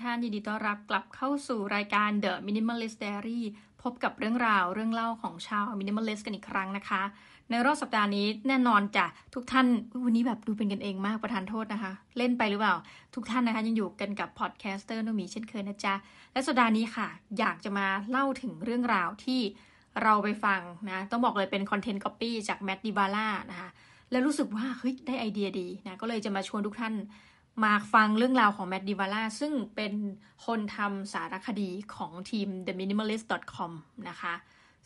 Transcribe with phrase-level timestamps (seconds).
[0.00, 3.40] ท่านยินดีต้อนรับกลับเข้าสู่รายการ The Minimalist Diary
[3.82, 7.02] พบกับเรื่องราวเรื่องเล่าของชาว Minimalist กันอีกครั้งนะคะ
[7.50, 9.66] ในรอบสัปดาห์นี้แน่นอนจ้ะทุกท่าน
[10.04, 12.74] วันนี้แบบดูเป็นกันเองมากประทานโทษนะคะ เล่นไปหรือเปล่า
[13.14, 15.94] ทุกท่านนะคะยังอยู่กันกับ podcaster โนมีเช่นเคยนะจ๊ะ
[16.32, 17.08] และสัปดาห์นี้ค่ะ
[17.38, 19.40] อยากจะมาเล่าถึงเรื่องราวที่
[20.02, 20.60] เราไปฟัง
[20.90, 23.68] นะต้องบอกเลยเป็น content copy จาก Matt D'Avella นะคะ
[24.10, 26.94] แล้วรู้สึกว่าเฮ้ยได้ไอเดียดีนะก็เลยจะมาชวนทุกท่าน
[27.64, 29.92] มาฟังเรื่องราวของแมดดิวาร่าซึ่งเป็น
[30.46, 33.70] คนทำสารคดีของทีม the minimalist.com
[34.08, 34.34] นะคะ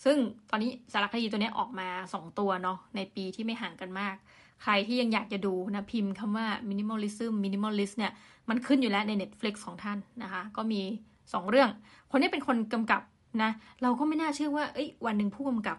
[0.04, 0.16] ซึ่ง
[0.50, 4.14] ตอนนี้สารคดีตัวนี้ออกมา 2 ตัวเนาะในปีที่ไม่ห่างกันมาก
[4.62, 8.12] ใครที่ยังอยากจะดูนะพิมพ์คำว่า minimalism minimalist เนี่ย
[8.48, 10.80] มันขึ้นอยู่แล้วใน Netflix ของท่านนะคะ ก็มี
[11.16, 11.70] 2 เรื่อง
[12.10, 13.02] คนนี้เป็นคนกำกับ
[13.42, 13.50] นะ
[13.82, 15.76] เราก็ไม่น่าเชื่อว่า เอ้ย วันหนึ่งผู้กำกับ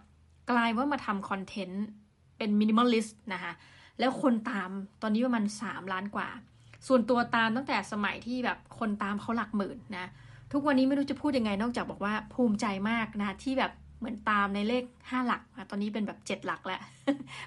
[0.52, 1.86] กลายว่ามาทำคอนเทนต์
[2.38, 3.54] เป็น minimalist นะคะ
[4.00, 4.70] แล้วคนตาม
[5.02, 6.30] ตอนนี้ประมาณ 3 ล้านกว่า
[6.88, 10.08] ส่วนตัวตามตั้งแต่สมัยที่แบบคนตามเขาหลักหมื่นนะ
[10.52, 16.82] ทุกวันนี้ไม่รู้จะพูดยังไงนอกจากบอกว่าภูมิใจมากนะที่แบบเหมือนตามในเลขห้าหลักตอนนี้เป็นแบบเจ็ดหลักแล้ว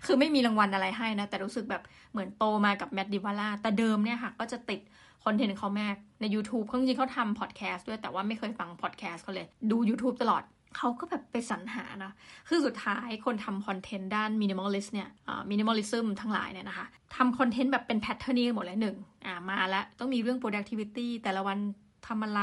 [0.07, 4.81] คือไม่มีรางวัลอะไรให้นะ แต่รู้สึกแบบเหมือนโตมากับแมดดิวาร่าแต่เดิมเนี่ยค่ะ ก็จะติด
[5.25, 5.87] คอนเทนต์เขาแม่
[6.21, 10.43] ใน YouTube เขาจริงเขาทำพอดแคสต์ด้วยแต่ว่าไม่เคยฟังพอดแคสต์เขาเลย ดู YouTube ตลอด
[10.77, 12.13] เขาก็แบบไปสรรหานะ
[12.49, 15.09] คือสุดท้ายคนทำ content ด้าน minimalist เนี่ย
[15.51, 16.87] minimalism ทั้งหลายเนี่ยนะคะ
[17.17, 21.59] ทำ content แบบเป็น pattern นี้หมดเลยหนึ่งอ่ามาแล้วต้องมีเรื่อง productivity แต่ละวัน
[22.07, 22.43] ทำอะไร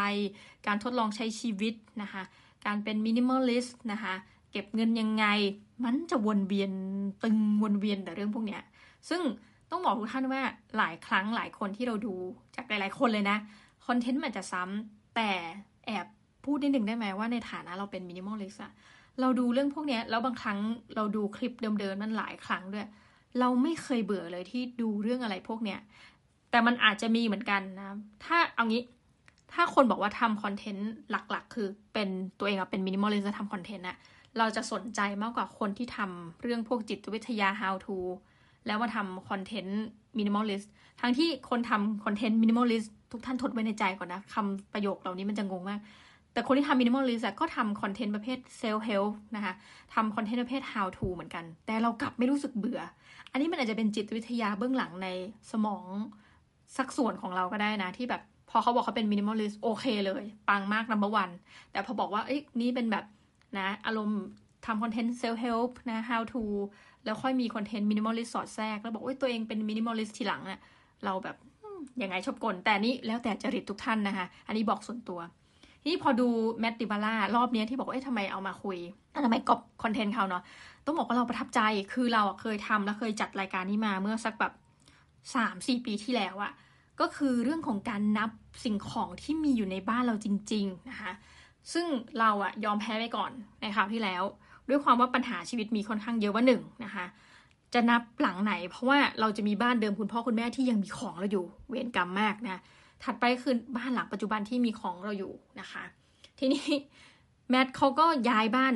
[0.67, 2.23] การทดลองใช้ชีวิตนะคะ
[2.65, 4.13] การเป็น minimalist นะคะ
[4.51, 5.25] เก็บเงินยังไง
[5.83, 6.71] มันจะวนเวียน
[7.23, 8.61] ตึงวนเวียนแต่เรื่องพวกเนี้ย
[9.09, 9.21] ซึ่ง
[9.71, 10.41] ต้องบอกทุกท่านว่า
[10.77, 12.15] หลายครั้งหลายคนที่เราดู
[12.55, 13.37] จากหลาย ๆ คนเลยนะ
[13.87, 15.29] content มันจะซ้ำแต่
[15.85, 16.07] แอบ
[16.45, 18.71] พูดนิดหนึ่งได้ไหมว่าในฐานะเราเป็น minimalist อะ
[19.21, 20.59] เราดูเรื่องพวกนี้แล้วบางครั้ง
[20.95, 22.87] เราดูคลิปเดิมๆมันหลายครั้งด้วย
[23.39, 25.79] เราไม่เคยเบื่อเลยที่ดูเรื่องอะไรพวกเนี้ย
[26.51, 28.83] แต่มันอาจจะมีเหมือนกันนะ ถ้าเอางี้
[29.53, 32.09] ถ้าคนบอกว่าทำ content หลักๆ คือเป็น
[32.39, 33.97] ตัวเองอะเป็น minimalist ทำ content อะ
[34.37, 37.97] เราจะสนใจมากกว่าคนที่ทำเรื่องพวกจิตวิทยา how to
[38.65, 39.81] แล้วมาทำ content
[40.17, 40.63] minimalist
[41.01, 45.79] ทั้งที่คนทำ content minimalist ทุกท่านทดไว้ในใจก่อนนะคำประโยคเหล่านี้มันจะงงมาก
[46.33, 49.53] แต่คนที่ทำ minimalist ก็ทำ content ประเภท self-help นะคะ
[49.93, 52.81] ทำ content ประเภท how to เหมือนกัน แต่เรากลับไม่รู้สึกเบื่อ
[53.31, 55.07] อันนี้มันอาจจะเป็นจิตวิทยาเบื้องหลังใน
[55.51, 55.85] สมอง
[56.77, 61.29] สักส่วนของเราก็ได้นะ ที่แบบพอเขาบอกเขาเป็น minimalist โอเคเลย ปังมาก number one
[61.71, 63.05] แต่พอบอกว่าเอ้ยนี่เป็นแบบ
[63.57, 64.21] นะอารมณ์
[64.65, 66.43] ทำ content self-help นะ how to
[67.05, 70.59] แล้วค่อยมีคอนเทนต์ minimalist สอดแทรก แล้วบอกว่าตัวเองเป็น minimalist ทีหลังเนี่ย
[71.05, 71.37] เราแบบ
[72.01, 75.19] ยังไงชอบกลแต่นี้แล้วแต่จริตทุกท่านนะคะ อันนี้บอกส่วนตัว
[75.85, 76.27] นี่พอดู
[76.59, 78.77] Matt D'Avella รอบนี้ที่บอกว่าเอ๊ะทำไมเอามาคุย
[79.25, 80.43] ทำไมก๊อปคอนเทนต์เขาเนาะ
[80.85, 81.61] ต้องบอกว่าเราประทับใจ
[81.93, 84.53] คือเราเคยทำและเคยจัดรายการนี้มาเมื่อสักแบบ
[85.35, 86.51] สามสี่ปีที่แล้วอะ
[86.99, 88.29] ก็คือเรื่องของการนับ
[88.63, 91.11] สิ่งของที่มีอยู่ในบ้านเราจริง ๆ นะคะ
[91.73, 91.85] ซึ่ง
[92.19, 93.31] เราอะยอมแพ้ไปก่อน
[93.61, 94.23] ในคราวที่แล้ว
[94.69, 97.05] ด้วยความว่าปัญหาชีวิตมีค่อนข้างเยอะว่าหนึ่งนะคะ
[97.73, 102.59] จะนับหลังไหน เพราะว่าเราจะมีบ้านเดิมคุณพ่อคุณแม่ที่ยังมีของเราอยู่เวรกรรมมากนะ
[103.03, 105.83] ถัดไปคือบ้านหลังปัจจุบันที่มีของเราอยู่นะคะ
[106.39, 106.65] ทีนี้
[107.49, 108.73] แมทเขาก็ย้ายบ้าน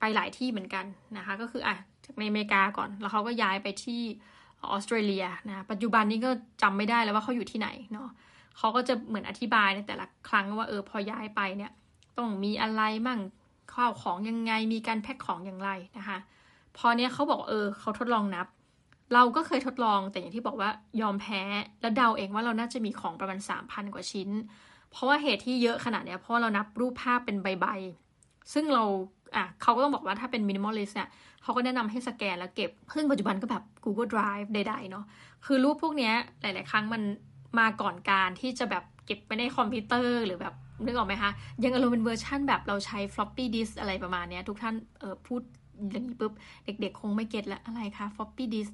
[0.00, 0.84] ไปหลายที่เหมือนกัน
[1.16, 4.02] นะคะ ก็คืออะจากในอเมริกาก่อน แล้วเขาก็ย้ายไปที่
[4.70, 6.30] ออสเตรเลียนะปัจจุบันนี้ก็
[6.62, 8.08] จำไม่ได้แล้วว่าเขาอยู่ที่ไหนเนาะ
[8.58, 11.72] เขาก็จะเหมือนอธิบายในแต่ละครั้งว่าเออพอย้ายไปเนี่ย
[12.18, 13.20] ต้องมีอะไรมั่ง
[13.72, 16.18] ข้าวของยังไงมีการแพ็คของอย่างไรนะคะ
[16.76, 18.46] พอเนี้ยเขาบอกเออเขาทดลองนับ
[19.14, 21.42] เราก็เคยทดลองแต่อย่างที่บอกว่ายอมแพ้
[21.80, 24.30] แล้วเดาเองว่าเราน่าจะมีของประมาณสามพันกว่าชิ้น
[24.90, 28.84] เพราะว่าเหตุที่เยอะขนาดเนี้ยเพราะเรานับรูปภาพเป็นใบๆ ซึ่งเรา
[29.36, 31.08] อะเขาก็ต้องบอกว่าถ้าเป็น minimalist เนี่ย
[31.42, 35.04] เขาก็แนะนำให้สแกนแล้วเก็บ ซึ่งปัจจุบันก็แบบ Google Drive ใดๆเนาะ
[35.46, 37.02] คือรูปพวกเนี้ยหลาย ๆ ครั้งมัน
[37.58, 41.30] มาก่อนการที่จะแบบเก็บไปในคอมพิวเตอร์หรือแบบนึกออกไหมคะ
[41.64, 45.42] ยังอารมณ์เป็นเวอร์ชั่นแบบเราใช้ floppy disk อะไรประมาณนี้ทุกท่านเออพูด
[45.76, 46.32] อย่างนี้ปุ๊บ
[46.64, 48.72] เด็กๆ คงไม่ get ละอะไรคะ floppy disk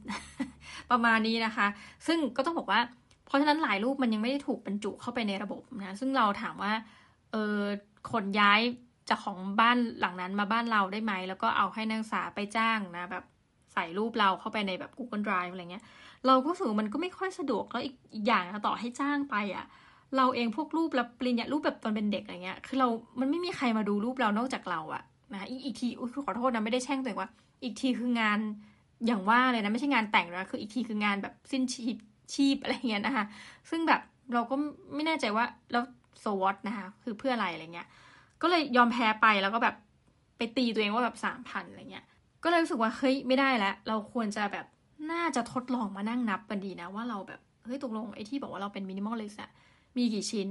[0.90, 1.66] ประมาณนี้นะคะ
[2.06, 2.80] ซึ่งก็ต้องบอกว่า
[3.26, 6.72] เพราะฉะนั้นหลายรูปมันยังไม่ได้ถูกบรรจุเข้าไปในระบบนะซึ่งเราถามว่า
[7.32, 7.58] เออ
[8.12, 8.60] ขนย้าย
[9.08, 13.24] จากของบ้านหลังนั้นมาบ้านเราได้ไหม แล้วก็เอาให้นักศึกษาไปจ้างนะแบบ
[13.72, 15.84] ใส่รูปเราเข้าไปในแบบ Google Drive อะไรเงี้ย
[16.26, 17.96] เราก็รู้สึกมันก็ไม่ค่อยสะดวกแล้วอีก
[18.26, 19.64] อย่างต่อให้จ้างไปอะ่ะ
[20.16, 22.88] เราเองพวกรูปรับปริญญารูปแบบตอนเป็นเด็กอะไรเงี้ย คือเรา
[23.20, 25.02] มันไม่มีใครมาดูรูปเรานอกจากเราอะ
[25.34, 25.88] นะอีกอีกที
[26.26, 27.30] ขอโทษนะไม่ได้แช่งตัวเองว่า
[27.62, 28.38] อีกทีคืองาน
[29.06, 31.96] อย่างว่าเลยนะไม่ใช่งานแต่งนะคืออีกทีคืองานแบบสิ้นชีพ
[32.34, 33.24] ชีพอะไรเงี้ยนะคะ
[33.70, 34.00] ซึ่งแบบ
[34.34, 34.54] เราก็
[34.94, 35.84] ไม่แน่ใจว่าแล้ว
[36.20, 37.88] โซวอตนะคะ คือเพื่ออะไรอะไรเงี้ย
[38.42, 39.76] ก็เลยยอมแพ้ไปแล้วก็แบบ
[40.36, 42.04] ไปตีตัวเองว่าแบบสามพันอะไรเงี้ย
[42.44, 44.66] ก็เลยรู้สึกว่าเฮ้ยไม่ได้แล้วเราควรจะแบบ
[45.12, 49.50] น่าจะทดลองมานั่งนับกันดีนะ ว่าเราแบบเฮ้ยตกลงไอ้ที่บอกว่าเราเป็น minimalist อะ
[49.96, 50.48] มีกี่ชิ้น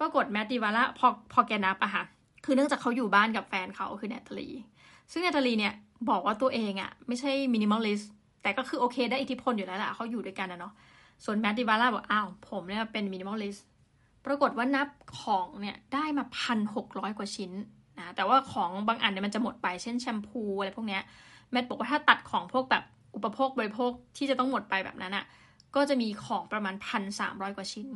[0.00, 2.04] ปรากฏ Matt D'Avella พอพอแกนับอะค่ะ
[2.44, 4.48] คือเนื่องจากเขาอยู่บ้านกับแฟนเขาคือ Natalie
[5.12, 5.74] ซึ่ง Natalie เนี่ย
[6.10, 8.10] บอกว่าตัวเองอะไม่ใช่ minimalist
[8.42, 10.72] แต่ก็คือโอเคได้อิทธิพลอยู่แล้วแหละเขาอยู่ด้วยกันนะเนาะ
[11.24, 13.64] ส่วน Matt D'Avella บอกอ้าวผมเนี่ยเป็น minimalist
[14.26, 14.88] ปรากฏว่านับ
[15.20, 17.52] ของเนี่ยได้มาพันหกร้อยกว่าชิ้น
[17.98, 21.02] นะแต่ว่าของบางอันเนี่ยมันจะหมดไปเช่นแชมพูอะไรพวกเนี้ย
[21.50, 22.84] แมทบอกว่าถ้าตัดของพวกแบบ
[23.14, 25.24] อุปโภคบริโภคที่จะต้องหมดไปแบบนั้นอะ่ะ
[25.74, 27.88] ก็จะมีของประมาณพันสามร้อยกว่าชิ้น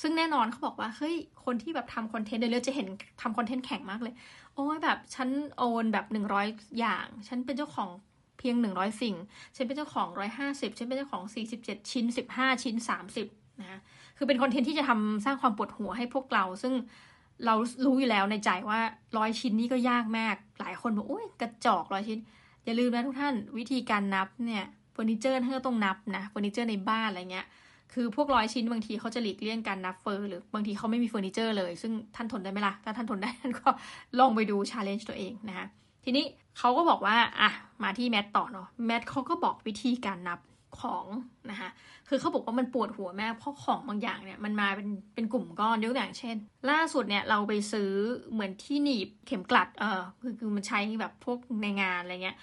[0.00, 1.14] ซึ่งแน่นอนเขาบอกว่าเฮ้ย
[1.44, 2.88] คนที่แบบทำคอนเทนต์เดี๋ยวเราจะเห็น
[3.22, 4.14] ทำคอนเทนต์แข่งมากเลย
[4.54, 5.28] โอ้ยแบบฉัน
[5.58, 6.46] โอนแบบหนึ่งร้อย
[6.78, 7.88] อย่าง ฉันเป็นเจ้าของ
[8.38, 9.14] เพียงหนึ่งร้อยสิ่ง
[9.56, 13.26] ฉันเป็นเจ้าของร้อยห้าสิบฉันเป็นเจ้าของสี่สิบเจ็ดชิ้นสิบห้าชิ้นสามสิบ
[13.60, 13.80] นะ
[14.16, 16.74] คือเป็นคอนเทนต์ที่จะทำสร้างความปวดหัวให้พวกเรา ซึ่ง
[17.46, 17.54] เรา
[17.84, 18.80] รู้อยู่แล้วในใจว่า
[19.18, 22.18] ร้อยชิ้นนี้ก็ยากมาก หลายคนบอกโอ้ยกระจอกร้อยชิ้น
[22.64, 27.46] อย่าลืมนะทุกท่านวิธีการนับเนี่ยเฟอร์นิเจอร์ท่านต้องนับนะเฟอร์นิเจอร์ในบ้านอะไรเงี้ย
[27.92, 33.68] คือพวกร้อยชิ้นบางทีเขาจะหลีกเลี่ยงการนับเฟอร์หรือบางทีเขาไม่มีเฟอร์นิเจอร์เลย ซึ่งท่านทนได้ไหมล่ะ ถ้าท่านทนได้ท่านก็
[34.18, 35.66] ลองไปดู challenge ตัวเองนะคะ
[36.04, 36.24] ทีนี้
[36.58, 37.50] เขาก็บอกว่าอะ
[37.82, 40.40] มาที่แมทต่อเนาะแมทเขาก็บอกวิธีการนับ
[40.80, 41.06] ของ
[41.50, 41.70] นะคะ
[42.08, 46.36] คือเขาบอกว่ามันปวดหัวแม่เพราะของบางอย่างเนี่ยมันมาเป็นเป็นกลุ่มก้อนยกตัวอย่างเช่น
[46.70, 47.90] ล่าสุดเนี่ยเราไปซื้อ
[48.32, 52.36] เหมือนที่หนีบเข็มกลัดเออคือคือมันใช้แบบพวกในงานอะไรเงี้ย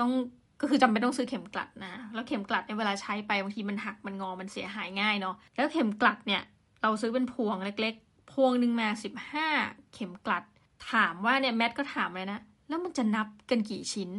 [0.00, 0.12] ต้อง
[0.60, 6.42] ก็คือจำเป็นต้องซื้อเข็มกลัดนะแล้วเข็มกลัดในเวลาใช้ไปบางทีมันหักมันงอมันเสียหายง่ายเนาะแล้วเข็มกลัดเนี่ย
[6.82, 9.46] เราซื้อเป็นพวงเล็ก ๆ พวงหนึ่งมาสิบห้า
[9.94, 10.44] เข็มกลัด
[10.92, 14.10] ถามว่าเนี่ยแมทก็ถามเลยนะแล้วมันจะนับกันกี่ชิ้น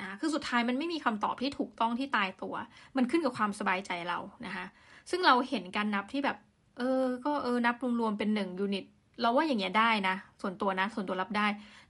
[0.00, 2.54] นะคือสุดท้ายมันไม่มีคำตอบที่ถูกต้องที่ตายตัว
[2.96, 4.66] มันขึ้นกับความสบายใจเรานะคะ
[5.10, 6.36] ซึ่งเราเห็นการนับที่แบบ
[6.78, 8.84] เออ ก็เออนับรวมๆเป็นหนึ่ง unit
[9.20, 11.46] เราว่าอย่างเงี้ยได้นะ ส่วนตัวนะ ส่วนตัวรับได้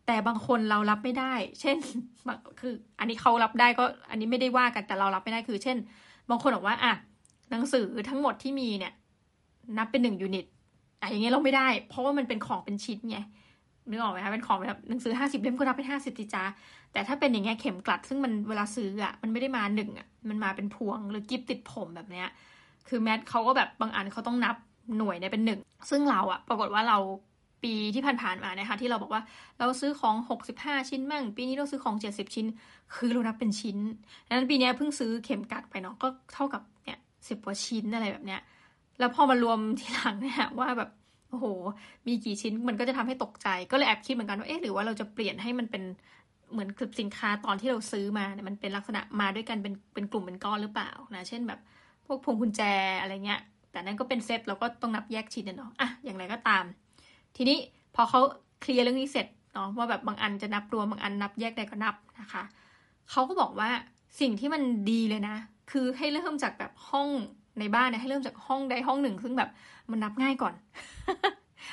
[0.06, 1.76] แต่บางคนเรารับไม่ได้ เช่น
[2.61, 5.76] คือ อันนี้เขารับได้ก็ อันนี้ไม่ได้ว่ากันแต่เรารับไม่ได้คือ เช่น
[6.31, 6.93] บางคนบอกว่าอะ
[7.50, 8.93] หนังสือทั้งหมดที่มีเนี่ย
[9.78, 10.44] นับเป็นหนึ่ง unit
[11.00, 13.19] อะอย่างเงี้ยเราไม่ได้ เพราะว่ามันเป็นของเป็นชิ้นไง
[13.88, 16.44] นึกออกไหมคะเป็นของแบบหนังสือห้าสิบเล่มก็นับเป็นห้าสิบจีจ้า
[16.93, 22.28] แต่ถ้าเป็นอย่างเงี้ยเข็มกลัด ซึ่งมันเวลาซื้ออะมันไม่ได้มาหนึ่งอะมันมาเป็นพวงหรือกิฟติดผมแบบเนี้ย
[22.88, 24.56] คือแมทเขาก็แบบบางอันเขาต้องนับ
[24.97, 25.61] หน่วยเนี่ยเป็นหนึ่ง
[25.91, 26.99] ซึ่งเราอะปรากฏว่าเรา
[27.62, 29.23] ปีที่ผ่านๆมานะคะที่เราบอกว่า
[29.59, 30.17] เราซื้อของ
[30.53, 32.47] 65 ชิ้นมั่ง ปีนี้เราซื้อของ 70 ชิ้น
[32.94, 33.79] คือเรานับเป็นชิ้น
[34.27, 36.99] ดังนั้นปีนี้เพิ่งซื้อเข็มกัดไปเนาะก็เท่ากับเนี่ย
[37.29, 38.41] สิบกว่าชิ้นอะไรแบบเนี้ย
[38.99, 40.91] แล้วพอมารวมทีหลังเนี่ยว่าแบบ
[41.31, 41.47] โอ้โห
[42.06, 45.83] มีกี่ชิ้นมันก็จะทำให้ตกใจก็เลยแอบคิดเหมือนกันว่าเอ๊ะหรือว่าเราจะเปลี่ยนให้มันเป็น
[46.53, 51.61] เหมือนคือสินค้าตอนที่เราซื้อมาเนี่ยมันเป็นลักษณะมาด้วยกันเป็นเป็นกลุ่มเป็นก้อนหรือเปล่านะเช่นแบบ
[52.06, 52.62] พวกพวงกุญแจ
[53.00, 53.41] อะไรเงี้ย
[53.76, 56.64] แต่นั่นก็เป็นเซตเราก็ต้องนับแยกชิ้นเนาะอะอย่างไรก็ตาม
[57.37, 57.58] ทีนี้
[57.94, 58.20] พอเขา
[58.61, 62.43] เคลียร์เรื่องนี้เสร็จเนาะว่าแบบบางอันจะนับรวมบางอันนับแยกใดก็นับนะคะ
[63.11, 63.70] เขาก็บอกว่า
[64.20, 65.37] สิ่งที่มันดีเลยนะ
[65.70, 67.08] คือให้เริ่มจากแบบห้อง
[67.61, 69.50] ในบ้านเนี่ยให้เริ่มจากห้องใดห้องหนึ่ง ซึ่งแบบ
[69.90, 70.55] มันนับง่ายก่อน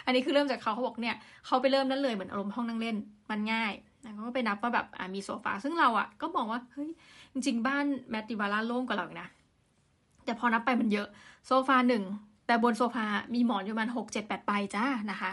[0.06, 1.16] อันนี้คือเริ่มจากเขาเขาบอกเนี่ย
[1.46, 2.96] เขาไปเริ่มนั้นเลยเหมือนอารมณ์ห้องนั่งเล่น
[3.30, 3.74] มันง่าย
[4.04, 4.86] นะเขาก็ไปนับว่าแบบ
[5.16, 6.90] มีโซฟาซึ่งเราอะก็บอกว่าเฮ้ย
[7.34, 9.30] จริงๆบ้านแมตติวาร่าโล่งกว่าเราอีกนะ
[10.26, 11.08] แต่พอนับไปมันเยอะ
[11.48, 12.04] โซฟาหนึ่ง
[12.48, 15.32] แต่บนโซฟา มีหมอนอยู่ประมาณหกเจ็ดแปดใบจ้านะคะ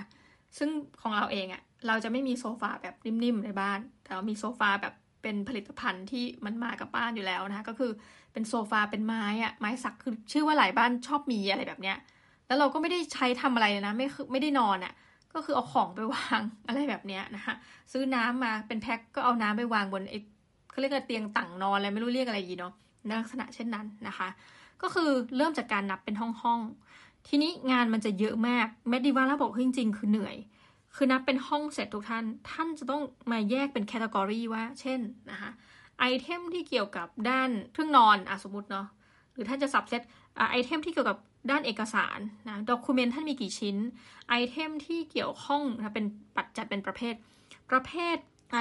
[0.59, 0.71] ซึ่ง
[1.03, 7.91] ของเราเองอะ่ะเราจะไม่มีโซฟาแบบนิ่มๆในบ้าน แต่เรามีโซฟาแบบเป็นผลิตภัณฑ์ที่มันมากับบ้านอยู่แล้วนะคะ ก็คือ
[8.33, 11.97] เป็นโซฟาเป็นไม้อะไม้สักคือชื่อว่าหลายบ้านชอบมีอะไรแบบเนี้ย
[12.47, 14.93] แล้วเราก็ไม่ได้ใช้ทำอะไรนะ ไม่คือไม่ได้นอนอะ่ะ
[15.35, 17.55] ก็คือเอาของไปวางอะไรแบบเนี้ยนะคะ
[17.93, 20.19] ซื้อน้ำมาเป็นแพ็คก็เอาน้ำไปวางบนไอ้
[20.71, 22.73] เขาเรียกว่าเตียงต่างนอนอะไรไม่รู้เรียกอะไรยีเนาะ
[23.21, 24.29] ลักษณะเช่นนั้นนะคะ
[24.83, 26.61] ก็คือเริ่มจากการนับเป็นห้องห้อง
[27.29, 30.37] ทีนี้งานมันจะเยอะมากแมดดิวาร่าบอกจริงๆ คือเหนื่อย
[30.95, 35.51] คือนับเป็นห้องเสร็จทุกท่าน ท่านจะต้องมาแยกเป็น category ว่า เช่นนะคะ
[35.99, 38.87] item ที่เกี่ยวกับด้านเครื่องนอนอะสมมติเนาะ
[39.33, 40.03] หรือท่านจะ subset
[40.51, 41.19] item ที่เกี่ยวกับ
[41.51, 43.77] ด้านเอกสารนะ document ท่านมีกี่ชิ้น
[44.29, 47.15] item ที่เกี่ยวข้องนะเป็นปัดจัดเป็นประเภท
[47.71, 48.17] ประเภท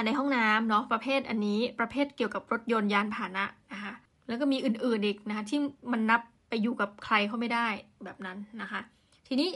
[0.06, 3.94] ในห้องน้ำเนาะประเภทอันนี้ประเภทเกี่ยวกับรถยนต์ยานพาหนะนะคะ
[4.30, 5.58] แล้วก็มีอื่นๆอีกนะคะที่
[5.92, 7.66] มันนับไปอยู่กับใครเขาไม่ได้
[8.04, 8.80] แบบนั้นนะคะ
[9.28, 9.50] ทีนี้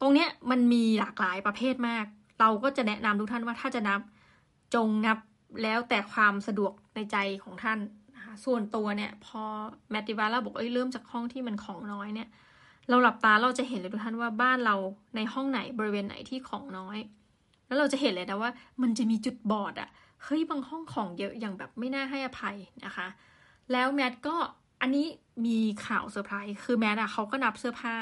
[0.00, 2.04] ตรงเนี้ยมันมีหลากหลายประเภทมาก
[2.40, 4.00] เราก็จะแนะนำทุกท่านว่าถ้าจะนับ
[4.74, 5.18] จงนับ
[5.62, 7.78] แล้วแต่ความสะดวกในใจของท่าน
[8.16, 9.42] นะคะส่วนตัวเนี่ยพอ
[9.90, 12.28] แมตติวาร่าบอกเอ้ยเริ่มจากห้องที่มันของน้อยเนี่ย
[12.88, 14.76] เราหลับตาเราจะเห็นเลยทุกท่านว่าบ้านเรา
[15.16, 16.98] ในห้องไหนบริเวณไหนที่ของน้อย
[17.66, 18.50] แล้วเราจะเห็นเลยนะว่า
[18.82, 19.88] มันจะมีจุดบอดอะ่ะ
[20.24, 23.06] เฮ้ยบางห้องของเยอะอย่างแบบไม่น่าให้อภัยนะคะ
[23.72, 24.36] แล้วแมทก็
[24.80, 25.06] อันนี้
[25.46, 27.96] มีข่าวเซอร์ไพรส์คือแมทอะเขาก็นับเสื้อผ้า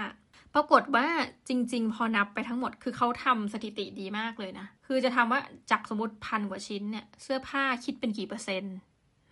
[0.54, 1.06] ปรากฏว่า
[1.48, 5.40] จริง ๆ พอนับไปทั้งหมดคือเขาทำสถิติดีมากเลยนะ คือจะทำว่า
[5.70, 8.74] จากสมมติพันกว่าชิ้นเนี่ย เสื้อผ้าคิดเป็นกี่เปอร์เซ็นต์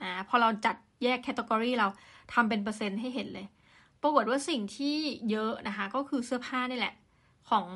[0.02, 1.88] นะพอเราจัดแยก category เรา
[2.32, 3.46] ทำเป็นเปอร์เซ็นต์ให้เห็นเลย
[4.02, 4.96] ปรากฏว่าสิ่งที่
[5.30, 6.94] เยอะนะคะ ก็คือเสื้อผ้านี่แหละ
[7.50, 7.66] ของ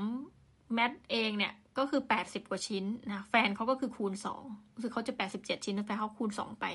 [0.75, 4.13] แมทเองเนี่ยก็คือ 80 กว่าชิ้นนะแฟนเขาก็คือคูณ
[4.47, 6.67] 2คือเขาจะ 87 ชิ้นแต่แฟนเขาคูณ 2 ไป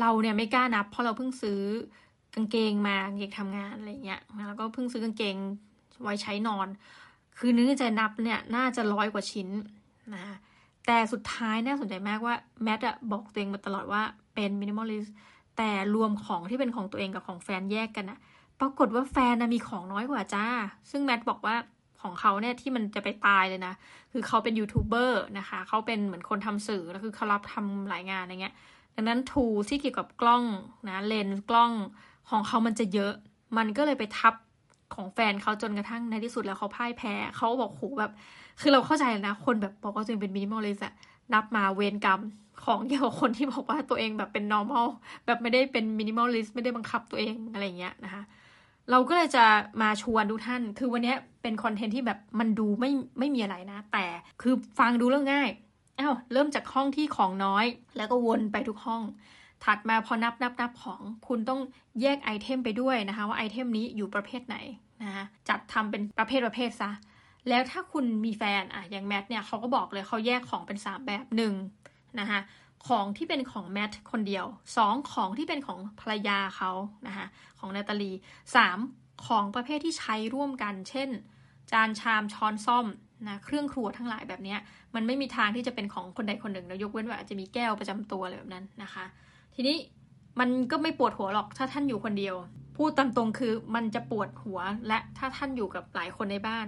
[0.00, 1.60] เราเนี่ยไม่กล้านับ เพราะเราเพิ่งซื้อ
[2.34, 5.36] กางเกงมากางเกงทำงานอะไรเงี้ยแล้วก็เพิ่งซื้อกางเกง
[6.02, 6.68] ไว้ใช้นอน
[7.38, 9.48] คือนึกใจนับเนี่ยน่าจะร้อยกว่าชิ้น
[10.14, 10.22] นะ
[10.86, 14.02] แต่สุดท้ายน่าสนใจมากว่าแมทอะบอกตัวเองมาตลอดว่า
[14.34, 15.06] เป็น minimalist
[15.56, 18.18] แต่รวมของที่เป็นของตัวเองกับของแฟนแยกกันอะ
[18.60, 20.46] ปรากฏว่าแฟนนะมีของน้อยกว่าจ้า
[20.90, 21.56] ซึ่งแมทบอกว่า
[22.02, 23.74] ของเขาเนี่ยที่มันจะไปตายเลยนะ
[24.12, 28.54] คือเขาเป็นยูทูบเบอร์นะคะ เขาเป็นเหมือนคนทำสื่อ แล้วคือเขารับทำหลายงานอะไรเงี้ย
[29.00, 30.44] ดังนั้น tool ที่เกี่ยวกับกล้อง
[30.88, 31.72] นะเลนส์กล้อง
[32.30, 33.12] ของเขามันจะเยอะ
[33.56, 34.34] มันก็เลยไปทับ
[34.94, 38.12] ของแฟนเขาจนกระทั่งในที่สุดแล้วเขาพ่ายแพ้ เขาบอกโหแบบ
[38.60, 40.94] คือเราเข้าใจนะ คนแบบบอกว่าตัวเองเป็นมินิมอลเลยอะ
[41.32, 42.20] นับมาเวรกรรม
[42.64, 44.86] ของเยอะคนที่บอกว่าตัวเองแบบเป็น normal
[45.26, 48.22] แบบไม่ได้เป็น minimalist ไม่ได้บังคับตัวเองอะไรเงี้ยนะคะ
[48.90, 49.44] เราก็เลยจะ
[49.82, 54.04] มาชวนทุกท่าน คือวันนี้เป็นคอนเทนต์ที่แบบมันดูไม่ไม่มีอะไรนะ แต่
[54.42, 55.48] คือฟังดูเรื่องง่าย
[56.00, 57.64] อ้าวเริ่มจากห้องที่ของน้อย
[57.96, 59.02] แล้วก็วนไปทุกห้อง
[59.64, 61.60] ถัดมาพอนับนับนับของคุณต้อง
[62.00, 64.56] แยก item ไปด้วยนะคะ ว่า item นี้อยู่ประเภทไหน
[65.02, 66.90] นะคะจัดทำเป็นประเภทประเภทซะ
[67.48, 71.54] แล้วถ้าคุณมีแฟนอะอย่างแมทเนี่ยเขาก็บอกเลยเขาแยกของเป็น 3 แบบหนึ่ง
[72.20, 72.40] นะคะ
[72.88, 74.44] ของที่เป็นของแมทคนเดียว
[74.78, 75.12] 2.
[75.12, 76.70] ของที่เป็นของภรรยาเขา
[77.06, 77.26] นะคะ
[77.58, 78.12] ของนาตาลี
[78.68, 79.26] 3.
[79.26, 81.10] ของประเภทที่ใช้ร่วมกัน เช่น
[81.72, 82.86] จานชามช้อนซ่อม
[83.26, 84.56] นะเครื่องครัวทั้งหลายแบบนี้
[84.94, 89.04] มันไม่มีทางที่จะเป็นของคนใดคนหนึ่งนะยกเว้นว่าอาจจะมีแก้วประจำตัวอะไรแบบนั้นนะคะ
[89.54, 89.76] ทีนี้
[90.40, 92.34] มันก็ไม่ปวดหัวหรอกถ้าท่านอยู่คนเดียว
[92.76, 94.58] พูดตามตรงคือมันจะปวดหัว
[94.88, 96.66] และถ้าท่านอยู่กับหลายคนในบ้าน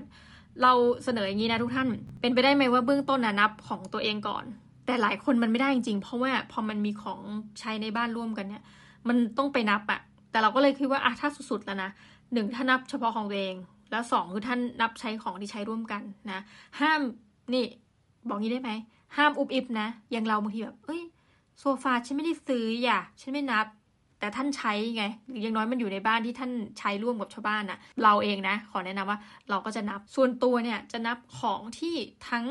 [0.63, 0.73] เรา
[1.05, 1.89] เสนออย่างนี้นะทุกท่าน
[2.21, 4.45] เป็นไปได้ไหมว่าเบื้องต้นนะนับของตัวเองก่อน
[4.87, 7.21] แต่หลายคนมันไม่ได้จริงๆ เพราะว่าพอมันมีของ
[7.61, 8.63] ใช้ในบ้านร่วมกันเนี่ย
[9.09, 11.91] มันต้องไปนับอะแต่เราก็เลยคิดว่าอะถ้าสุดๆแล้วนะ
[12.33, 13.57] หนึ่งถ้านับเฉพาะของตัวเอง
[13.91, 16.41] แล้วสองคือท่านนับใช้ของที่ใช้ร่วมกันนะ
[16.81, 17.01] ห้าม
[17.55, 17.65] นี่
[18.29, 18.71] บอกงี้ได้ไหม
[19.17, 21.03] ห้ามอุบอิบนะ อย่างเราบางทีแบบ เอ้ย
[21.61, 23.67] โซฟาฉันไม่ได้ซื้ออย่าฉันไม่นับ
[24.19, 25.05] แต่ท่านใช้ไง
[25.43, 29.19] อย่างน้อยมันอยู่ในบ้านที่ท่านใช้ร่วมกับชาวบ้านอะเราเองนะ ขอแนะนำว่า
[29.51, 31.95] เราก็จะนับ ส่วนตัวเนี่ยจะนับของที่
[32.29, 32.45] ทั้ง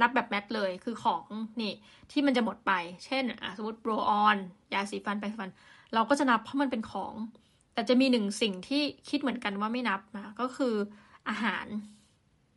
[0.00, 1.24] นับแบบแมทเลย คือของ
[1.60, 1.72] นี่
[2.10, 2.72] ที่มันจะหมดไป
[3.04, 3.24] เช่น
[3.56, 4.36] สมมติ roll-on
[4.74, 5.52] ยาสีฟันแปรงสีฟัน
[5.94, 7.12] เราก็จะนับเพราะมันเป็นของ
[7.76, 10.74] แต่จะมีหนึ่งสิ่งที่คิดเหมือนกันว่าไม่นับนะก็คือ
[11.28, 11.66] อาหาร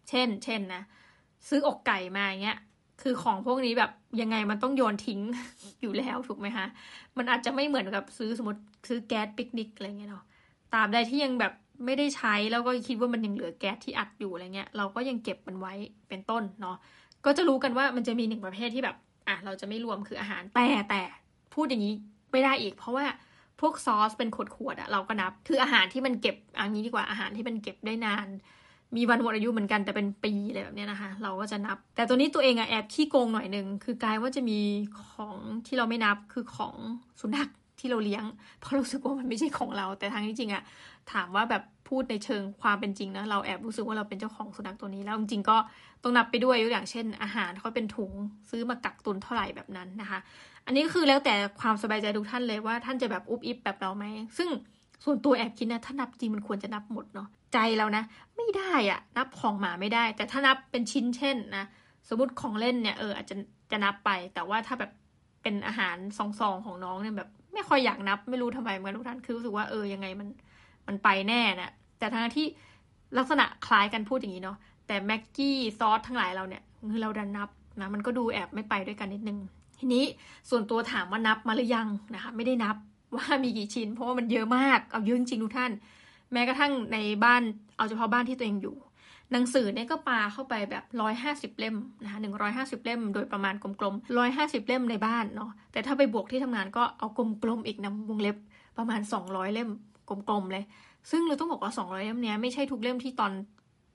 [0.10, 0.82] เช่น เช่นนะ
[1.50, 2.60] ซื้ออกไก่มาเงี้ย
[3.02, 5.20] คือของพวกนี้แบบยังไงมันต้องโยนทิ้ง
[5.82, 6.66] อยู่แล้วถูกไหมคะ
[7.18, 10.24] มันอาจจะไม่เหมือนกับซื้อสมมติซื้อแก๊สปิกนิกอะไรเงี้ยเนาะ
[10.74, 11.54] ตราบใดที่ยังแบบ
[11.86, 15.74] ไม่ได้ใช้แล้วก็คิดว่ามันยังเหลือแก๊สที่อัดอยู่อะไรเงี้ย เราก็ยังเก็บมันไว้
[16.10, 16.78] เป็นต้นเนาะ
[17.26, 18.96] ก็จะรู้กันว่ามันจะมีหนึ่งประเภทที่แบบ
[19.28, 21.02] อะเราจะไม่รวมคืออาหารแต่แต่
[21.54, 21.94] พูดอย่างนี้
[22.32, 23.06] ไม่ได้อีก เพราะว่า
[23.60, 28.28] พวกซอสเป็นขวดขวดอะเราก็นับ คืออาหารที่มันเก็บอันนี้ดีกว่าอาหารที่มันเก็บได้นาน
[28.96, 34.60] มีวันหมดอายุเหมือนกันแต่เป็นปีอะไรแบบนี้นะคะ เราก็จะนับ แต่ตัวนี้ตัวเองอะแอบขี้โกงหน่อยหนึ่งคือกลายว่าจะมี
[35.10, 36.76] ของที่เราไม่นับคือของ
[37.20, 37.50] สุนัข
[37.80, 38.24] ที่เราเลี้ยง
[38.60, 40.64] เพราะรู้สึกว่ามันไม่ใช่ของเรา แต่ทางที่จริงอะ
[41.12, 45.58] ถามว่าแบบพูดในเชิงความเป็นจริงนะเราแอบรู้สึกว่าเราเป็นเจ้าของสุนัขตัวนี้แล้วจริงๆก็
[46.04, 48.12] ต้องนับไปด้วยยกอย่างเช่น อาหารเขาเป็นถุง
[48.50, 50.20] ซื้อมากักตุนเท่าไหร่แบบนั้นนะคะ
[50.66, 54.06] อันนี้ก็คือแล้วแต่ความสบายใจทุกท่านเลยว่าท่านจะแบบอุบอิบแบบเราไหม
[54.38, 54.50] ซึ่ง
[55.04, 58.04] ส่วนตัวแอบคิดนะถ้านับจริงมันควรจะนับหมดเนาะใจเรานะ
[58.38, 61.66] ไม่ได้อะนับของหมาไม่ได้ แต่ถ้านับเป็นชิ้นเช่นนะ
[62.10, 63.36] สมมติของเล่นเนี่ยเอออาจจะ
[63.72, 64.92] จะนับไป แต่ว่าถ้าแบบ
[65.42, 70.28] เป็นอาหารซองๆของน้องเนี่ยแบบ ไม่ค่อยอยากนับ ไม่รู้ทำไมเหมือนทุกท่านคือรู้สึกว่าเออยังไงมัน
[70.88, 72.48] มันไปแน่นะแต่ทั้งที่
[73.18, 77.50] ลักษณะคล้ายกันพูดอย่างนี้เนาะแต่แม็กกี้ซอสทั้งหลายเราเนี่ยคือเราดันนับ
[77.82, 79.40] นะมันก็ดูแอบไม่ไปด้วยกันนิดนึง
[79.80, 80.04] ทีนี้
[80.50, 82.76] ส่วนตัวถามว่านับมาหรือยังนะคะไม่ได้นับ
[83.16, 85.72] ว่ามีกี่ชิ้น เพราะว่ามันเยอะมากเอาเยอะจริงทุกท่าน
[86.34, 87.42] แม้กระทั่งในบ้าน
[87.78, 88.76] เอาเฉพาะบ้านที่ตัวเองอยู่
[89.32, 97.08] หนังสือเนี่ยก็ปาเข้าไปแบบร้อยห้าสิบเล่มนะคะหนึ่งร้อยห้าสิบเล่ม โดยประมาณกลมๆร้อยห้าสิบเล่มในบ้านเนาะแต่ถ้าไปบวกที่ทำงานก็เอา
[97.44, 98.38] กลมๆอีกนะวงเล็บ
[98.78, 99.70] ประมาณสองร้อยเล่ม
[100.10, 100.64] กลมๆเลย
[101.12, 103.32] ซึ่งเราต้องบอกว่า 200 เล่มเนี้ยไม่ใช่ทุกเล่มที่ตอน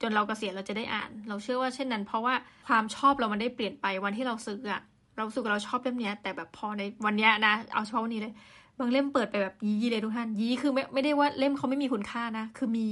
[0.03, 2.35] จนเรากเกษียณเราจะได้อ่าน เราเชื่อว่าเช่นนั้น เพราะว่า
[2.69, 4.81] ความชอบเรามันได้เปลี่ยนไปวันที่เราซื้ออะ
[5.17, 8.35] เราสึกเราชอบเล่มเนี้ยแต่แบบพอในวันเนี้ยนะ เอาเฉพาะวันนี้เลย
[8.79, 12.87] บางเล่มเปิดไปแบบยี้เลยทุกท่านยี้คือไม่ไม่ได้ว่าเล่มเขาไม่มีคุณค่านะ คือมี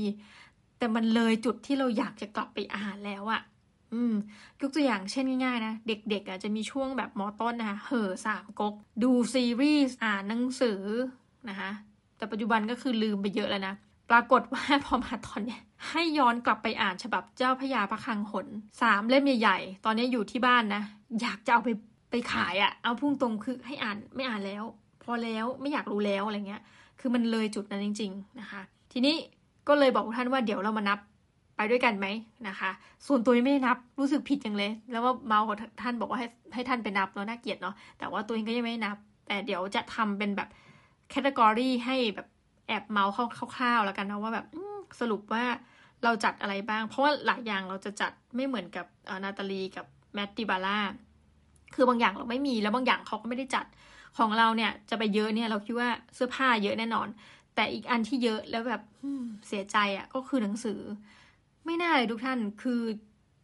[0.82, 3.42] แต่มันเลยจุดที่เราอยากจะกลับไปอ่านแล้วอะ
[3.92, 4.14] อืม
[4.60, 10.80] ยกตัวอย่างเช่นง่ายๆนะเด็กๆอะจะมีช่วงแบบมอต้นนะคะเห่อสามก๊กดูซีรีส์อ่านหนังสือ
[11.48, 11.70] นะคะ
[12.16, 13.74] แต่ปัจจุบันก็คือลืมไปเยอะแล้วนะ
[14.10, 18.46] ปรากฏว่าพอมาตอนเนี้ยให้ย้อนกลับไปอ่านฉบับเจ้าพญาพระคังหน
[18.82, 20.82] สามเล่มใหญ่ๆ ตอนนี้อยู่ที่บ้านนะ
[21.22, 21.68] อยากจะเอาไป
[22.10, 24.64] ไปขายอะ่ะ เอาพุ่งตรงคือให้อ่านไม่อ่านแล้ว
[25.04, 26.62] พอแล้วไม่อยากรู้แล้วอะไรเงี้ย
[27.00, 28.62] คือมันเลยจุดนั้นจริง ๆนะคะ
[28.92, 29.16] ทีนี้
[29.68, 30.98] ก็เลยบอกท่านว่าเดี๋ยวเรามานับ
[31.56, 32.06] ไปด้วยกันไหม
[32.48, 32.70] นะคะ
[33.06, 40.48] ส่วนตัวยังไม่ได้นับรู้สึกผิดจังเลย แล้วว่าเมาส์ของท่านบอกว่าให้ให้ท่านไปนับแล้วน่าเกลียดเนาะแต่ว่าตัวเองก็ยังไม่ได้นับ แต่เดี๋ยวจะทำเป็นแบบ
[41.10, 42.28] แคตตากรีให้แบบ
[42.68, 43.12] แอบเมาส์
[43.56, 44.46] คร่าวๆแล้วกันนะว่าแบบ
[45.00, 45.44] สรุปว่า
[46.04, 48.86] เราจัดอะไรบ้าง เพราะว่าหลายอย่างเราจะจัดไม่เหมือนกับ
[49.24, 50.78] นาตาลีกับแมตติบาร่า
[51.74, 53.66] คือบางอย่างเราไม่มีแล้วบางอย่างเขาก็ไม่ได้จัด
[54.18, 57.08] ของเราเนี่ยจะไปเยอะเนี่ยเราคิดว่าเสื้อผ้าเยอะแน่นอน
[57.54, 58.82] แต่อีกอันที่เยอะแล้วแบบ
[59.48, 60.80] เสียใจอะ่ะ ก็คือหนังสือ
[61.64, 62.80] ไม่น่าเลยทุกท่านคือ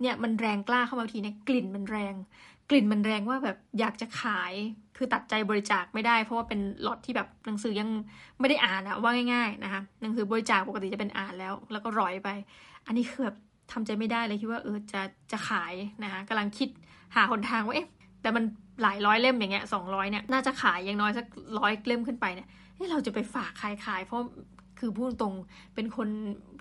[0.02, 2.14] เนี่ยมันแรงกล้าเข้ามาทีเนี่ยกลิ่นมันแรง
[2.70, 4.52] กลิ่นมันแรงว่าแบบอยากจะขาย
[4.96, 7.88] คือตัดใจบริจาคไม่ได้ เพราะว่าเป็นล็อตที่แบบหนังสือยัง
[8.40, 12.28] ไม่ได้อ่านอะว่าง่าย ๆ นะคะหนังสือบริจาคปกติจะเป็นอ่านแล้ว แล้วก็ร้อยไป
[12.86, 13.36] อันนี้คือแบบ
[13.72, 15.00] ทำใจไม่ได้เลยคิดว่าเออจะ
[15.32, 16.68] จะขายนะคะกำลังคิด
[17.14, 17.88] หาหนทางว่าเอ๊ะ
[18.22, 18.44] แต่มัน
[18.82, 21.26] หลายร้อยเล่มอย่างเงี้ยสองร้อยเนี่ยน่าจะขายอย่างน้อยสัก
[21.58, 22.48] ร้อยเล่มขึ้นไปเนี่ย
[22.90, 24.20] เราจะไปฝากใครขาย เพราะ
[24.78, 25.34] คือพูดตรง
[25.74, 26.08] เป็นคน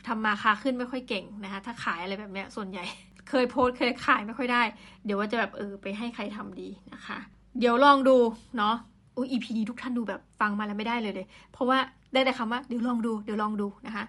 [0.08, 2.84] ทำมาค้าขึ้นไม่ค่อยเก่งนะคะถ้าขายอะไรแบบเนี้ยส่วนใหญ่
[3.30, 4.64] เคยโพสเคยขายไม่ค่อยได้
[5.06, 7.18] เดี๋ยวว่าจะแบบเออไปให้ใครทำดีนะคะ
[7.60, 8.18] เดี๋ยวลองดู
[8.58, 8.76] เนาะ
[9.16, 11.78] อุ้ย EP นี้ทุกท่านดูแบบฟังมาแล้วไม่ได้เลยเลย เพราะว่า
[12.14, 14.04] ได้แต่คำว่าเดี๋ยวลองดูเดี๋ยวลองดูนะคะ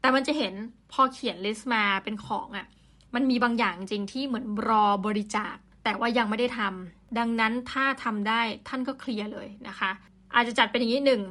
[0.00, 0.54] แต่มันจะเห็น
[0.92, 2.66] พอเขียน list มาเป็นของอะ่ะ
[3.14, 9.90] มันมีบางอย่างจริงที่เหมือนรอบริจาค แต่ว่ายังไม่ได้ทำดังนั้นถ้าทำได้ท่านก็เคลียร์เลยนะคะ
[10.34, 11.22] อาจจะจัดเป็นอย่างนี้หนึ่ง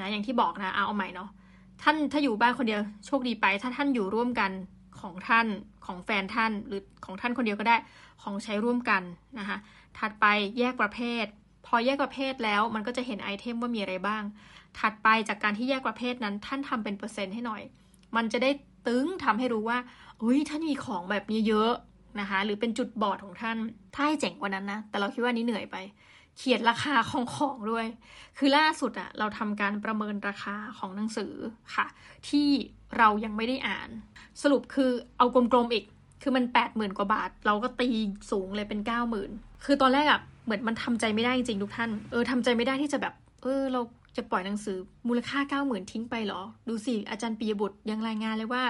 [0.00, 1.28] นะอย่างที่บอกนะเอาเอาใหม่เนาะ
[1.82, 4.50] ท่านถ้าอยู่บ้านคนเดียวโชคดีไป ถ้าท่านอยู่ร่วมกัน
[5.00, 5.46] ของท่าน
[5.86, 7.76] ของแฟนท่านหรือของท่านคนเดียวก็ได้
[8.22, 9.02] ของใช้ร่วมกัน
[9.38, 9.56] นะคะ
[9.98, 10.26] ถัดไป
[10.58, 11.24] แยกประเภท
[11.66, 14.22] พอแยกประเภทแล้วมันก็จะเห็น item ว่ามีอะไรบ้าง
[14.78, 17.62] ถัดไปจากการที่แยกประเภทนั้น ท่านทำเป็นเปอร์เซ็นต์ให้หน่อย
[18.16, 18.50] มันจะได้
[18.86, 19.78] ตึงทำให้รู้ว่า
[20.18, 21.72] เฮ้ยท่านมีของแบบนี้เยอะ
[22.20, 23.56] นะคะหรือเป็นจุดบอดของท่าน
[23.94, 25.76] ถ้าให้เจ๋งกว่านั้นนะ แต่เราคิดว่านี้เหนื่อยไป
[26.38, 27.86] เขียนราคาของของด้วย
[28.38, 31.32] คือล่าสุดอะเราทำการประเมินราคาของหนังสือ
[31.74, 31.86] ค่ะ
[32.28, 32.48] ที่
[32.98, 33.88] เรายังไม่ได้อ่าน
[34.42, 35.84] สรุปคือเอากลมๆอีก
[36.22, 37.88] คือมันแปดหมื่นกว่าบาท เราก็ตี
[38.30, 39.30] สูงเลยเป็นเก้าหมื่น
[39.64, 43.80] คือตอนแรกอะเหมือนมันทำใจไม่ได้จริงๆทุกท่าน เออทำใจไม่ได้ที่จะแบบ เออ เรา
[44.16, 44.76] จะปล่อยหนังสือ
[45.08, 48.64] มูลค่าเก้าหมื่นทิ้งไปเหรอ ดูสิอาจารย์ปียบุตรยังรายงานเลยว่า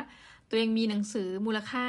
[0.49, 1.85] ตัวเองมีหนังสือมูลค่า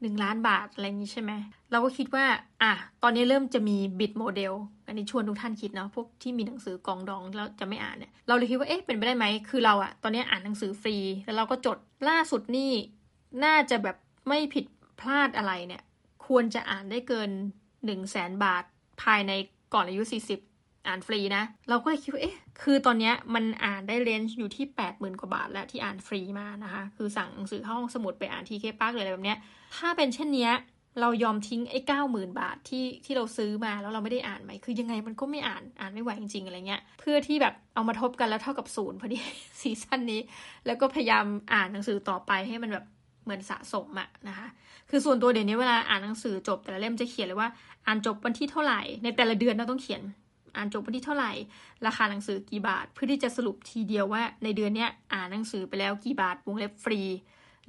[0.00, 1.32] หนึ่งล้านบาท อะไรอย่างนี้ใช่ไหม
[1.70, 2.24] เราก็คิดว่า
[2.62, 4.52] อะ ตอนนี้เริ่มจะมีบิดโมเดล
[4.86, 11.78] อันนี้ชวนทุกท่านคิดเนาะ พวกที่มีหนังสือกองดองแล้วจะไม่อ่านเนี่ย เราเลยคิดว่า เอ๊ะ เป็นไปได้ไหม คือเราอะตอนนี้อ่านหนังสือฟรี แล้วเราก็จด
[12.08, 12.72] ล่าสุดนี่
[13.44, 13.96] น่าจะแบบ
[14.28, 14.64] ไม่ผิด
[15.00, 15.82] พลาดอะไรเนี่ย
[16.26, 17.30] ควรจะอ่านได้เกิน
[17.84, 18.64] หนึ่งแสนบาท
[19.02, 19.32] ภายใน
[19.74, 20.40] ก่อนอายุสี่สิบ
[20.86, 29.38] อ่านฟรีนะ เราก็เลยคิดว่า เอ๊ะ คือตอนนี้มันอ่านได้ range อยู่ที่8 0,000กว่าบาทแล้วที่อ่านฟรีมานะคะ คือสั่งหนังสือเข้าห้องสมุดไปอ่าน TK Park หรืออะไรแบบเนี้ย
[29.76, 30.52] ถ้าเป็นเช่นเนี้ย
[31.00, 39.18] เรายอมทิ้งไอ้เก้าหมื่นบาทที่ที่เราซื้อมาแล้วเราไม่ได้อ่านไหมคือยังไงมันก็ไม่อ่านอ่านไม่ไหวจริงๆอะไรเงี้ย เพื่อที่แบบเอามาทบกันแล้วเท่ากับศูนย์พอดี
[39.60, 40.20] season นี้
[40.66, 42.84] แล้วก็พยายามอ่านหนังสือต่อไปให้มันแบบ
[43.24, 44.48] เหมือนสะสมอะนะคะ
[44.90, 47.48] คือส่วนตัวเดี๋ยวนี้เวลาอ่านหนังสือจบ แต่ละเล่มจะเขียนเลยว่า
[47.86, 50.02] อ่านจบวันที่เท่าไหร่ ในแต่ละเดือนเราต้องเขียน
[50.56, 51.32] อ่านจบวันที่เท่าไหร่
[51.86, 57.00] ราคาหนังสือกี่บาท เพื่อที่จะสรุปทีเดียวว่า ในเดือนเนี้ยอ่านหนังสือไปแล้วกี่บาทวงเล็บฟรี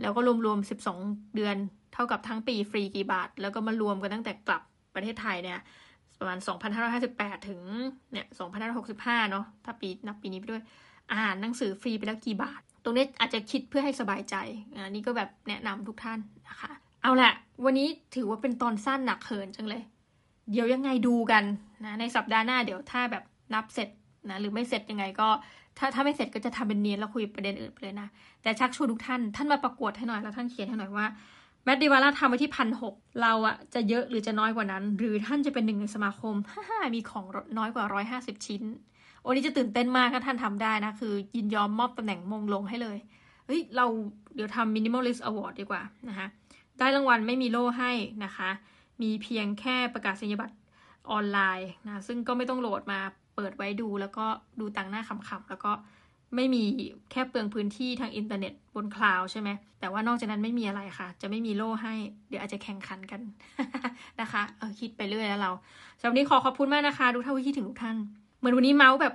[0.01, 1.57] แล้วก็รวมๆ 12 เดือน
[1.93, 4.61] เท่ากับทั้งปีฟรีกี่บาท แล้วก็มารวมกันตั้งแต่กลับ
[4.95, 5.59] ประเทศไทยเนี่ย
[6.19, 6.39] ประมาณ
[6.93, 7.61] 2,558 ถึง
[8.11, 8.27] เนี่ย
[8.79, 10.63] 2,565 เนาะถ้าปีนับปีนี้ไปด้วย
[11.13, 14.35] อ่านหนังสือฟรีไปแล้วกี่บาท ตรงนี้อาจจะคิดเพื่อให้สบายใจ
[14.85, 16.19] อันนี้ก็แบบแนะนำทุกท่าน
[16.49, 16.71] นะคะ
[17.03, 17.31] เอาละ
[17.65, 19.81] วันนี้ถือว่าเป็นตอนสั้นหนักเขินจังเลย
[20.51, 21.43] เดี๋ยวยังไงดูกัน
[21.85, 23.23] นะในสัปดาห์หน้าเดี๋ยวถ้าแบบ
[23.53, 23.89] นับเสร็จ
[24.29, 25.29] นะหรือไม่เสร็จยังไงก็
[25.77, 28.07] ถ้าถ้าไม่เสร็จก็จะทำเป็นเนียนแล้วคุยประเด็นอื่นไปเลยนะ
[28.41, 31.07] แต่ชักชวนทุกท่านท่านมาประกวดให้หน่อยแล้วท่านเขียนให้หน่อยว่า
[31.67, 36.35] แมดดิวาร่าทำไว้ที่พันหกเราอะจะเยอะหรือจะน้อยกว่านั้น หรือท่านจะเป็นหนึ่งในสมาคม
[36.95, 37.25] มีของ
[37.57, 38.63] น้อยกว่าร้อยห้าสิบชิ้น
[39.21, 42.97] โอ้นี้จะตื่นเต้นมากถ้าท่านทำได้นะ คือยินยอมมอบตำแหน่งมงลงให้เลย
[43.45, 43.85] เฮ้ยเรา
[44.35, 46.27] เดี๋ยวทำ minimalist award ดีกว่านะคะ
[46.79, 47.91] ได้รางวัลไม่มีโล่ให้
[48.23, 48.49] นะคะ
[49.01, 50.55] มีเพียงแค่ประกาศนียบัตร
[51.11, 52.99] ออนไลน์นะซึ่งก็ไม่ต้องโหลดมา
[53.35, 54.25] เปิดไว้ดูแล้วก็
[54.59, 55.71] ดูตังหน้าขำๆแล้วก็
[56.35, 56.63] ไม่มี
[57.11, 61.93] แค่เปลืองพื้นที่ทางอินเทอร์เน็ตบน cloud ใช่ไหม แต่ว่านอกจากนั้นไม่มีอะไรค่ะ จะไม่มีโล่ให้
[62.29, 63.21] เดี๋ยวอาจจะแข่งขันกัน
[64.21, 65.51] นะคะเออคิดไปเรื่อยแล้วเรา
[65.99, 67.97] สำหรับนี้ขอขอบคุณมากนะคะทุกท่านที่คิดถึงทุกท่าน
[68.39, 69.13] เหมือนวันนี้เมาส์แบบ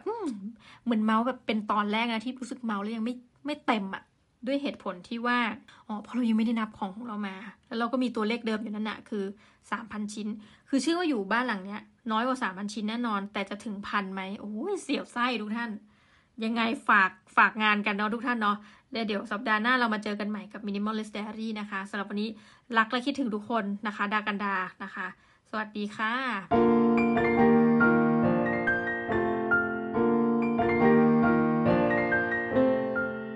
[0.85, 3.15] เหมือนเมาส์แบบเป็นตอนแรกนะที่รู้สึกเมาส์แล้วยังไม่
[3.47, 4.03] ไม่เต็มอะ
[4.47, 5.39] ด้วยเหตุผลที่ว่า
[5.87, 7.35] อ๋อ เพราะเรายังไม่ได้นับของของเรามา
[7.67, 9.25] แล้วเราก็มีตัวเลขเดิมอยู่นั่นแหะคือ
[9.69, 10.29] 3,000ชิ้น
[10.69, 11.81] คือเชื่อว่าอยู่บ้านหลังเนี้ย
[12.13, 15.71] น้อยกว่า3,000ชิ้นแน่นอน แต่จะถึงพันไหม โอ้ยเสียวไส้ทุกท่าน
[16.45, 18.57] ยังไงฝากฝากงานกันเนาะทุกท่านเนาะ
[18.93, 22.31] แล้วเดี๋ยวสัปดาห์หน้าเรามาเจอกันใหม่กับ Minimalist Diary นะคะสำหรับวันนี้
[22.79, 25.07] รักและคิดถึงทุกคนนะคะ ดากันดานะคะ
[25.51, 27.32] สวัสดีค่ะ